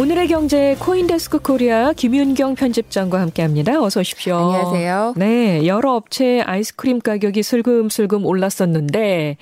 [0.00, 3.80] 오늘의 경제 코인데스크 코리아 김윤경 편집장과 함께합니다.
[3.80, 4.36] 어서 오십시오.
[4.36, 5.14] 안녕하세요.
[5.16, 9.36] 네, 여러 업체의 아이스크림 가격이 슬금슬금 올랐었는데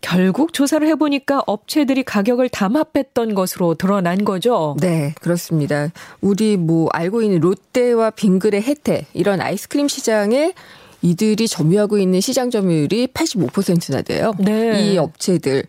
[0.00, 4.76] 결국 조사를 해보니까 업체들이 가격을 담합했던 것으로 드러난 거죠.
[4.80, 5.92] 네, 그렇습니다.
[6.20, 10.52] 우리 뭐 알고 있는 롯데와 빙그레 혜태 이런 아이스크림 시장에
[11.06, 14.34] 이들이 점유하고 있는 시장 점유율이 85%나 돼요.
[14.38, 14.92] 네.
[14.92, 15.64] 이 업체들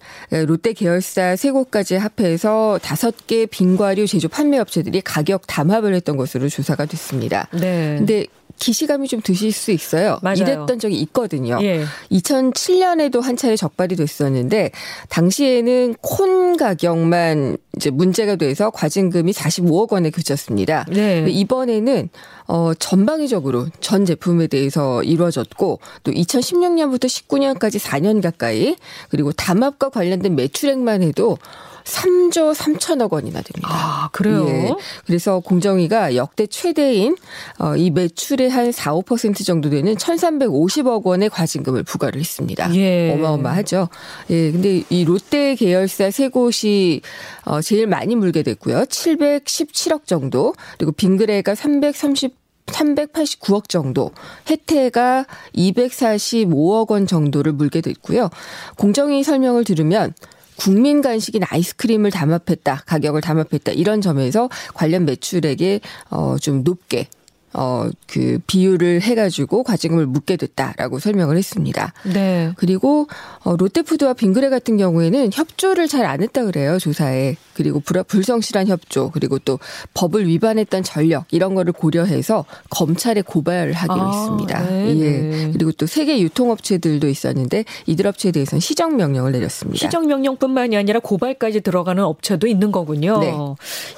[0.47, 6.49] 롯데 계열사 세 곳까지 합해서 다섯 개 빙과류 제조 판매 업체들이 가격 담합을 했던 것으로
[6.49, 7.47] 조사가 됐습니다.
[7.53, 7.95] 네.
[7.97, 8.25] 근데
[8.59, 10.19] 기시감이 좀 드실 수 있어요.
[10.21, 10.37] 맞아요.
[10.39, 11.59] 이랬던 적이 있거든요.
[11.61, 11.83] 예.
[12.11, 14.71] 2007년에도 한 차례 적발이 됐었는데
[15.09, 20.85] 당시에는 콘 가격만 이제 문제가 돼서 과징금이 45억 원에 그쳤습니다.
[20.89, 21.25] 네.
[21.29, 22.09] 이번에는
[22.47, 28.75] 어 전방위적으로 전 제품에 대해서 이루어졌고 또 2016년부터 19년까지 4년 가까이
[29.09, 31.37] 그리고 담합과 관련된 매출액만 해도
[31.87, 33.69] 3조 3천억 원이나 됩니다.
[33.71, 34.45] 아, 그래요?
[34.47, 34.71] 예.
[35.05, 37.15] 그래서 공정위가 역대 최대인
[37.59, 42.73] 어, 이 매출의 한 4, 5% 정도 되는 1,350억 원의 과징금을 부과를 했습니다.
[42.75, 43.13] 예.
[43.13, 43.87] 어마어마하죠.
[44.29, 44.51] 예.
[44.51, 47.01] 근데 이 롯데 계열사 세 곳이
[47.45, 48.81] 어, 제일 많이 물게 됐고요.
[48.81, 50.53] 717억 정도.
[50.77, 54.11] 그리고 빙그레가 330 389억 정도,
[54.49, 58.29] 혜태가 245억 원 정도를 물게 됐고요.
[58.75, 60.13] 공정위 설명을 들으면
[60.57, 67.07] 국민 간식인 아이스크림을 담합했다, 가격을 담합했다 이런 점에서 관련 매출액에 어좀 높게
[67.53, 71.93] 어, 그 비율을 해가지고 과징금을 묻게 됐다라고 설명을 했습니다.
[72.13, 72.51] 네.
[72.57, 73.07] 그리고
[73.43, 79.09] 어, 롯데푸드와 빙그레 같은 경우에는 협조를 잘 안 했다 그래요 조사에 그리고 불, 불성실한 협조
[79.11, 79.57] 그리고 또
[79.95, 84.61] 법을 위반했던 전력 이런 거를 고려해서 검찰에 고발을 하기로 아, 했습니다.
[84.67, 85.09] 네, 예.
[85.09, 85.51] 네.
[85.51, 89.79] 그리고 또 세계 유통업체들도 있었는데 이들 업체에 대해서는 시정 명령을 내렸습니다.
[89.79, 93.19] 시정 명령뿐만이 아니라 고발까지 들어가는 업체도 있는 거군요.
[93.19, 93.35] 네.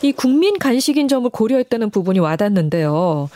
[0.02, 3.30] 이 국민 간식인 점을 고려했다는 부분이 와닿는데요.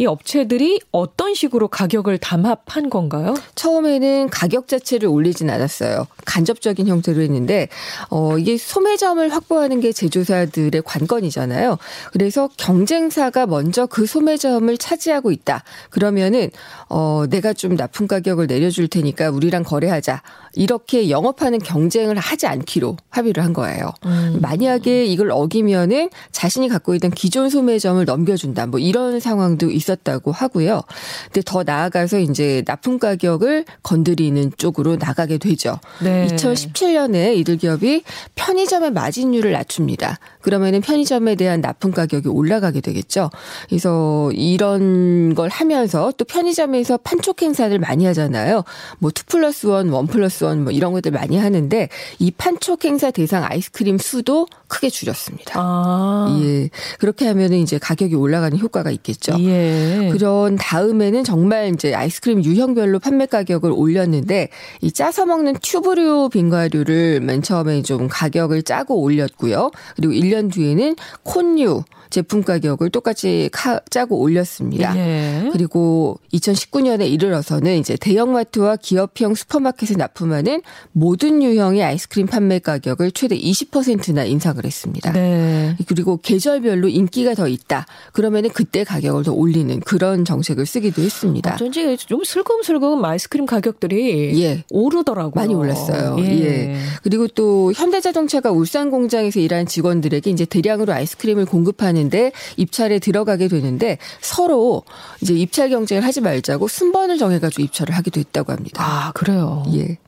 [0.00, 3.34] 이 업체들이 어떤 식으로 가격을 담합한 건가요?
[3.54, 6.06] 처음에는 가격 자체를 올리진 않았어요.
[6.24, 7.68] 간접적인 형태로 했는데
[8.08, 11.76] 어 이게 소매점을 확보하는 게 제조사들의 관건이잖아요.
[12.14, 15.64] 그래서 경쟁사가 먼저 그 소매점을 차지하고 있다.
[15.90, 16.48] 그러면은
[16.88, 20.22] 어 내가 좀 나쁜 가격을 내려줄 테니까 우리랑 거래하자.
[20.54, 23.92] 이렇게 영업하는 경쟁을 하지 않기로 합의를 한 거예요.
[24.40, 28.66] 만약에 이걸 어기면은 자신이 갖고 있던 기존 소매점을 넘겨준다.
[28.66, 30.82] 뭐 이런 상황도 있었 다고 하고요.
[31.26, 35.78] 근데 더 나아가서 이제 납품 가격을 건드리는 쪽으로 나가게 되죠.
[36.02, 36.26] 네.
[36.28, 38.02] 2017년에 이들 기업이
[38.34, 40.18] 편의점의 마진율을 낮춥니다.
[40.42, 43.30] 그러면은 편의점에 대한 납품 가격이 올라가게 되겠죠.
[43.68, 48.64] 그래서 이런 걸 하면서 또 편의점에서 판촉 행사를 많이 하잖아요.
[48.98, 53.10] 뭐 two plus one, one plus one 뭐 이런 것들 많이 하는데 이 판촉 행사
[53.10, 55.54] 대상 아이스크림 수도 크게 줄였습니다.
[55.56, 56.38] 아.
[56.42, 56.68] 예.
[56.98, 59.36] 그렇게 하면은 이제 가격이 올라가는 효과가 있겠죠.
[59.40, 59.69] 예.
[60.12, 64.48] 그런 다음에는 정말 이제 아이스크림 유형별로 판매 가격을 올렸는데
[64.80, 69.70] 이 짜서 먹는 튜브류 빙과류를 맨 처음에 좀 가격을 짜고 올렸고요.
[69.96, 74.96] 그리고 1년 뒤에는 콘류 제품 가격을 똑같이 카, 짜고 올렸습니다.
[74.96, 75.48] 예.
[75.52, 84.24] 그리고 2019년에 이르러서는 이제 대형마트와 기업형 슈퍼마켓에 납품하는 모든 유형의 아이스크림 판매 가격을 최대 20%나
[84.24, 85.12] 인상을 했습니다.
[85.12, 85.76] 네.
[85.86, 87.86] 그리고 계절별로 인기가 더 있다.
[88.12, 91.54] 그러면은 그때 가격을 더 올리는 그런 정책을 쓰기도 했습니다.
[91.54, 94.64] 어쩐지 좀 슬금슬금 아이스크림 가격들이 예.
[94.70, 95.32] 오르더라고요.
[95.34, 96.16] 많이 올랐어요.
[96.20, 96.76] 예.
[97.02, 104.82] 그리고 또 현대자동차가 울산 공장에서 일하는 직원들에게 이제 대량으로 아이스크림을 공급하는데 입찰에 들어가게 되는데 서로
[105.20, 108.82] 이제 입찰 경쟁을 하지 말자고 순번을 정해가지고 입찰을 하기도 했다고 합니다.
[108.84, 109.64] 아, 그래요.
[109.74, 109.98] 예.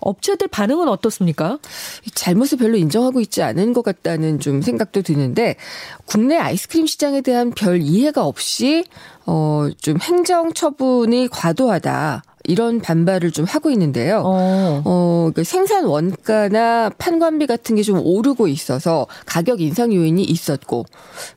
[0.00, 1.58] 업체들 반응은 어떻습니까?
[2.14, 5.56] 잘못을 별로 인정하고 있지 않은 것 같다는 좀 생각도 드는데
[6.06, 8.84] 국내 아이스크림 시장에 대한 별 이해가 없이
[9.26, 12.22] 어 좀 행정 처분이 과도하다.
[12.44, 14.22] 이런 반발을 좀 하고 있는데요.
[14.24, 14.82] 어.
[14.84, 20.86] 어, 그 생산 원가나 판관비 같은 게 좀 오르고 있어서 가격 인상 요인이 있었고.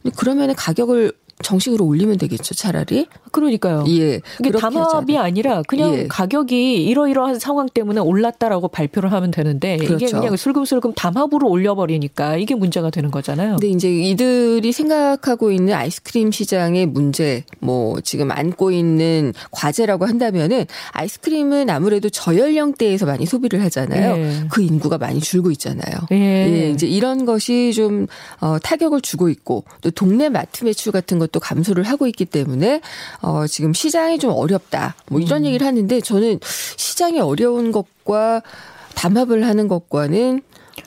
[0.02, 1.12] 근데 그러면은 가격을
[1.44, 3.08] 정식으로 올리면 되겠죠, 차라리.
[3.32, 3.86] 그러니까요.
[3.90, 4.22] 예.
[4.40, 5.18] 이게 담합이.
[5.18, 6.08] 아니라 그냥 예.
[6.08, 10.20] 가격이 이러이러한 상황 때문에 올랐다라고 발표를 하면 되는데 이게 그렇죠.
[10.20, 13.58] 그냥 슬금슬금 담합으로 올려버리니까 이게 문제가 되는 거잖아요.
[13.58, 21.70] 근데 이제 이들이 생각하고 있는 아이스크림 시장의 문제, 뭐 지금 안고 있는 과제라고 한다면은 아이스크림은
[21.70, 24.16] 아무래도 저연령대에서 많이 소비를 하잖아요.
[24.18, 24.48] 예.
[24.50, 25.96] 그 인구가 많이 줄고 있잖아요.
[26.12, 26.16] 예.
[26.16, 28.08] 예, 이제 이런 것이 좀
[28.40, 32.80] 어, 타격을 주고 있고 또 동네 마트 매출 같은 것도 감소를 하고 있기 때문에
[33.22, 34.96] 어, 지금 시장이 좀 어렵다.
[35.10, 36.40] 뭐 이런 얘기를 하는데 저는
[36.78, 38.42] 시장이 어려운 것과
[38.96, 40.42] 담합을 하는 것과는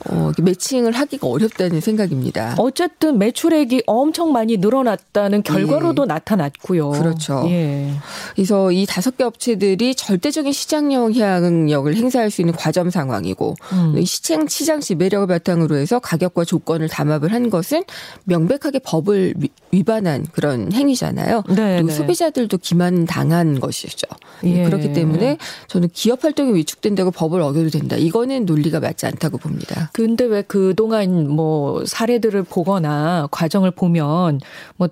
[0.09, 2.55] 어, 매칭을 하기가 어렵다는 생각입니다.
[2.57, 6.05] 어쨌든 매출액이 엄청 많이 늘어났다는 결과로도 예.
[6.05, 6.91] 나타났고요.
[6.91, 7.43] 그렇죠.
[7.47, 7.93] 예.
[8.35, 14.05] 그래서 이 다섯 개 업체들이 절대적인 시장 영향력을 행사할 수 있는 과점 상황이고 음.
[14.05, 17.83] 시장 시장 지배력을 바탕으로 해서 가격과 조건을 담합을 한 것은
[18.25, 19.33] 명백하게 법을
[19.71, 21.43] 위반한 그런 행위잖아요.
[21.49, 21.93] 네, 또 네.
[21.93, 24.07] 소비자들도 기만 당한 것이죠.
[24.43, 24.63] 예.
[24.63, 25.37] 그렇기 때문에
[25.67, 27.95] 저는 기업 활동이 위축된다고 법을 어겨도 된다.
[27.95, 29.89] 이거는 논리가 맞지 않다고 봅니다.
[29.93, 34.39] 근데 왜 그동안 뭐 사례들을 보거나 과정을 보면
[34.77, 34.89] 뭐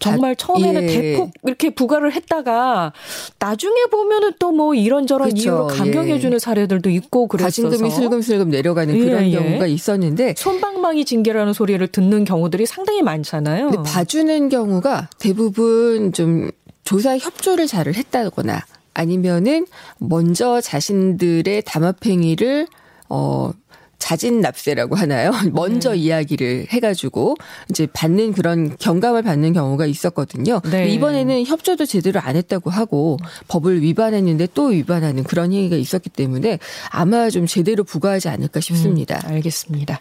[0.00, 0.86] 정말 처음에는 예.
[0.86, 2.92] 대폭 이렇게 부과를 했다가
[3.38, 5.42] 나중에 보면은 또 뭐 이런저런 그렇죠.
[5.42, 6.38] 이유로 감경해주는 예.
[6.38, 9.30] 사례들도 있고 그랬어서 가진금이 슬금슬금 내려가는 예, 그런 예.
[9.30, 13.70] 경우가 있었는데 손방망이 징계라는 소리를 듣는 경우들이 상당히 많잖아요.
[13.70, 16.50] 근데 봐주는 경우가 대부분 좀
[16.84, 19.66] 조사 협조를 잘을 했다거나 아니면은
[19.98, 22.66] 먼저 자신들의 담합 행위를
[23.08, 23.52] 어
[24.00, 25.30] 자진 납세라고 하나요?
[25.52, 25.98] 먼저 네.
[25.98, 27.36] 이야기를 해가지고
[27.68, 30.60] 이제 받는 그런 경감을 받는 경우가 있었거든요.
[30.68, 30.88] 네.
[30.88, 36.58] 이번에는 협조도 제대로 안 했다고 하고 법을 위반했는데 또 위반하는 그런 행위가 있었기 때문에
[36.90, 39.20] 아마 좀 제대로 부과하지 않을까 싶습니다.
[39.26, 40.00] 음, 알겠습니다.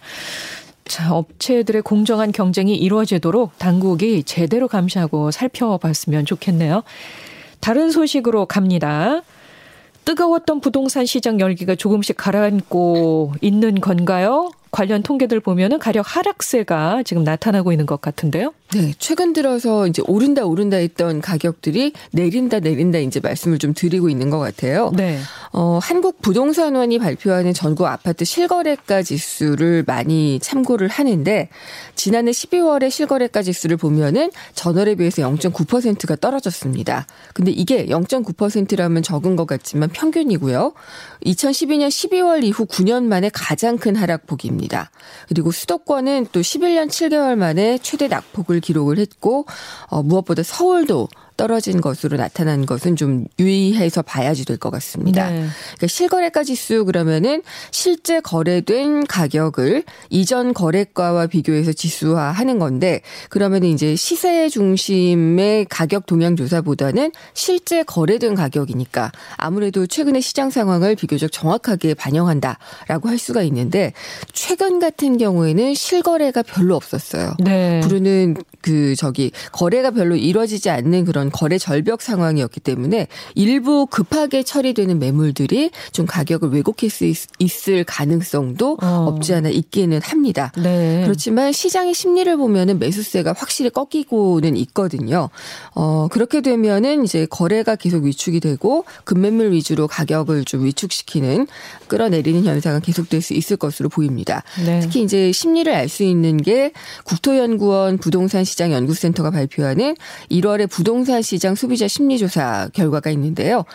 [0.86, 6.82] 자, 업체들의 공정한 경쟁이 이루어지도록 당국이 제대로 감시하고 살펴봤으면 좋겠네요.
[7.60, 9.22] 다른 소식으로 갑니다.
[10.10, 14.50] 뜨거웠던 부동산 시장 열기가 조금씩 가라앉고 있는 건가요?
[14.72, 18.54] 관련 통계들 보면은 가력 하락세가 지금 나타나고 있는 것 같은데요.
[18.72, 24.30] 네, 최근 들어서 이제 오른다 오른다 했던 가격들이 내린다 내린다 이제 말씀을 좀 드리고 있는
[24.30, 24.92] 것 같아요.
[24.96, 25.18] 네.
[25.52, 31.50] 어, 한국 부동산원이 발표하는 전국 아파트 실거래가 지수를 많이 참고를 하는데
[31.96, 37.08] 지난해 12월에 실거래가 지수를 보면은 전월에 비해서 0.9%가 떨어졌습니다.
[37.34, 40.74] 근데 이게 0.9%라면 적은 것 같지만 평균이고요.
[41.26, 44.59] 2012년 12월 이후 9년 만에 가장 큰 하락폭입니다.
[45.28, 49.46] 그리고 수도권은 또 11년 7개월 만에 최대 낙폭을 기록을 했고
[49.88, 51.08] 어, 무엇보다 서울도
[51.40, 55.30] 떨어진 것으로 나타난 것은 좀 유의해서 봐야지 될 것 같습니다.
[55.30, 55.46] 네.
[55.78, 57.42] 그러니까 실거래가 지수 그러면은
[57.72, 63.00] 실제 거래된 가격을 이전 거래가와 비교해서 지수화하는 건데
[63.30, 71.32] 그러면 이제 시세 중심의 가격 동향 조사보다는 실제 거래된 가격이니까 아무래도 최근의 시장 상황을 비교적
[71.32, 73.94] 정확하게 반영한다라고 할 수가 있는데
[74.34, 77.32] 최근 같은 경우에는 실거래가 별로 없었어요.
[77.40, 77.80] 네.
[77.80, 85.00] 부르는 그 저기 거래가 별로 이루어지지 않는 그런 거래 절벽 상황이었기 때문에 일부 급하게 처리되는
[85.00, 89.06] 매물들이 좀 가격을 왜곡할 수 있, 을 가능성도 어.
[89.10, 90.52] 없지 않아 있기는 합니다.
[90.58, 91.02] 네.
[91.04, 95.30] 그렇지만 시장의 심리를 보면은 매수세가 확실히 꺾이고는 있거든요.
[95.76, 101.48] 어 그렇게 되면은 이제 거래가 계속 위축이 되고 급매물 위주로 가격을 좀 위축시키는
[101.88, 104.44] 끌어내리는 현상은 계속될 수 있을 것으로 보입니다.
[104.66, 104.80] 네.
[104.80, 106.72] 특히 이제 심리를 알 수 있는 게
[107.04, 109.96] 국토연구원 부동산 시장 연구센터가 발표하는
[110.32, 113.66] 1월에 부동산 시장 소비자 심리조사 결과가 있는데요.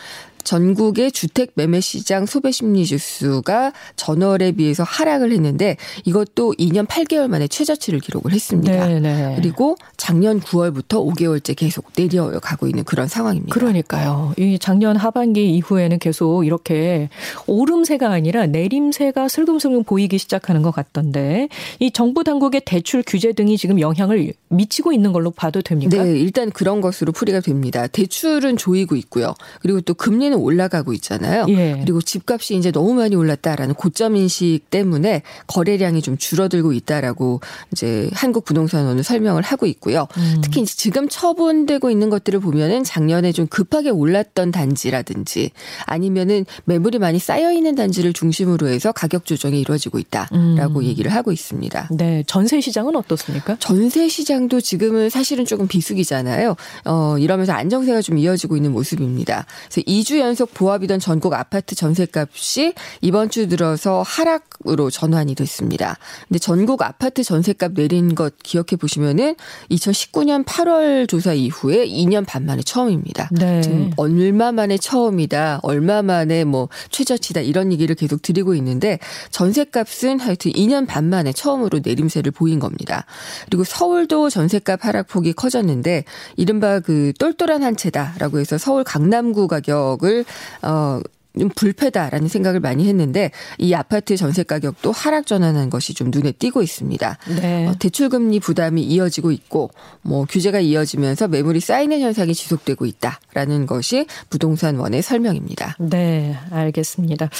[0.44, 7.48] 전국의 주택 매매 시장 소배 심리 지수가 전월에 비해서 하락을 했는데 이것도 2년 8개월 만에
[7.48, 8.86] 최저치를 기록을 했습니다.
[8.86, 9.00] 네네.
[9.00, 9.34] 네.
[9.36, 13.54] 그리고 작년 9월부터 5개월째 계속 내려가고 있는 그런 상황입니다.
[13.54, 14.34] 그러니까요.
[14.38, 17.08] 이 작년 하반기 이후에는 계속 이렇게
[17.46, 21.48] 오름세가 아니라 내림세가 슬금슬금 보이기 시작하는 것 같던데
[21.80, 26.02] 이 정부 당국의 대출 규제 등이 지금 영향을 미치고 있는 걸로 봐도 됩니까?
[26.02, 27.86] 네, 일단 그런 것으로 풀이가 됩니다.
[27.86, 29.34] 대출은 조이고 있고요.
[29.60, 31.46] 그리고 또 금리는 금리는 올라가고 있잖아요.
[31.48, 31.78] 예.
[31.80, 37.40] 그리고 집값이 이제 너무 많이 올랐다라는 고점 인식 때문에 거래량이 좀 줄어들고 있다라고
[37.72, 40.08] 이제 한국 부동산원은 설명을 하고 있고요.
[40.16, 40.40] 음.
[40.42, 45.52] 특히 이제 지금 처분되고 있는 것들을 보면은 작년에 좀 급하게 올랐던 단지라든지
[45.86, 50.84] 아니면은 매물이 많이 쌓여 있는 단지를 중심으로 해서 가격 조정이 이루어지고 있다라고 음.
[50.84, 51.88] 얘기를 하고 있습니다.
[51.92, 53.56] 네, 전세 시장은 어떻습니까?
[53.60, 56.56] 전세 시장도 지금은 사실은 조금 비수기잖아요.
[56.86, 59.46] 어, 이러면서 안정세가 좀 이어지고 있는 모습입니다.
[59.70, 65.98] 그래서 2주 연속 보합이던 전국 아파트 전세값이 이번 주 들어서 하락으로 전환이 됐습니다.
[66.28, 69.36] 근데 전국 아파트 전세값 내린 것 기억해 보시면은
[69.70, 73.28] 2019년 8월 조사 이후에 2년 반 만에 처음입니다.
[73.32, 73.60] 네.
[73.60, 78.98] 지금 얼마 만에 처음이다, 얼마 만에 뭐 최저치다 이런 얘기를 계속 드리고 있는데
[79.30, 83.04] 전세값은 하여튼 2년 반 만에 처음으로 내림세를 보인 겁니다.
[83.46, 86.04] 그리고 서울도 전세값 하락폭이 커졌는데
[86.36, 90.24] 이른바 그 똘똘한 한 채다라고 해서 서울 강남구 가격을 가격을
[90.62, 91.00] 어,
[91.36, 96.62] 좀 불패다라는 생각을 많이 했는데 이 아파트 전세 가격도 하락 전환한 것이 좀 눈에 띄고
[96.62, 97.18] 있습니다.
[97.40, 97.66] 네.
[97.66, 99.70] 어, 대출 금리 부담이 이어지고 있고
[100.02, 105.76] 뭐 규제가 이어지면서 매물이 쌓이는 현상이 지속되고 있다라는 것이 부동산원의 설명입니다.
[105.80, 107.30] 네, 알겠습니다.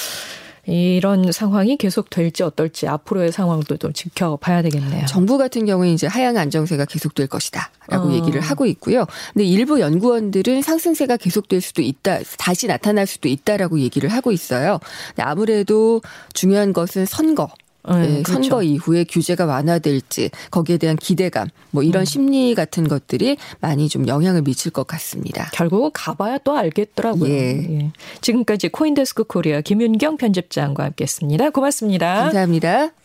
[0.67, 5.05] 이런 상황이 계속 될지 어떨지 앞으로의 상황도 좀 지켜봐야 되겠네요.
[5.05, 8.13] 정부 같은 경우에 이제 하향 안정세가 계속될 것이다라고 어.
[8.13, 9.05] 얘기를 하고 있고요.
[9.33, 14.79] 근데 일부 연구원들은 상승세가 계속될 수도 있다, 다시 나타날 수도 있다라고 얘기를 하고 있어요.
[15.17, 16.01] 아무래도
[16.33, 17.49] 중요한 것은 선거.
[17.89, 18.33] 네, 그렇죠.
[18.33, 22.05] 선거 이후에 규제가 완화될지 거기에 대한 기대감 뭐 이런 음.
[22.05, 25.49] 심리 같은 것들이 많이 좀 영향을 미칠 것 같습니다.
[25.53, 27.29] 결국은 가봐야 또 알겠더라고요.
[27.29, 27.79] 예.
[27.79, 27.91] 예.
[28.21, 31.51] 지금까지 코인데스크 코리아 김윤경 편집장과 함께했습니다.
[31.51, 32.15] 고맙습니다.
[32.15, 32.95] 감사합니다.